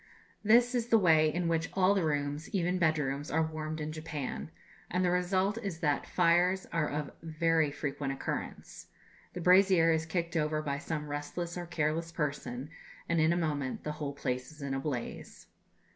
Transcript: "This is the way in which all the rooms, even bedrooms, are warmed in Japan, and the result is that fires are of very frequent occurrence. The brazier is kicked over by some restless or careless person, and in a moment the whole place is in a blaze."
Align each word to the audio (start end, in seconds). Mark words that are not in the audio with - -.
"This 0.43 0.73
is 0.73 0.87
the 0.87 0.97
way 0.97 1.31
in 1.31 1.47
which 1.47 1.69
all 1.73 1.93
the 1.93 2.03
rooms, 2.03 2.49
even 2.49 2.79
bedrooms, 2.79 3.29
are 3.29 3.45
warmed 3.45 3.79
in 3.79 3.91
Japan, 3.91 4.49
and 4.89 5.05
the 5.05 5.11
result 5.11 5.59
is 5.59 5.77
that 5.81 6.07
fires 6.07 6.65
are 6.73 6.89
of 6.89 7.11
very 7.21 7.69
frequent 7.69 8.11
occurrence. 8.11 8.87
The 9.33 9.41
brazier 9.41 9.91
is 9.91 10.07
kicked 10.07 10.35
over 10.35 10.63
by 10.63 10.79
some 10.79 11.07
restless 11.07 11.55
or 11.55 11.67
careless 11.67 12.11
person, 12.11 12.71
and 13.07 13.19
in 13.21 13.31
a 13.31 13.37
moment 13.37 13.83
the 13.83 13.91
whole 13.91 14.13
place 14.13 14.51
is 14.51 14.59
in 14.63 14.73
a 14.73 14.79
blaze." 14.79 15.45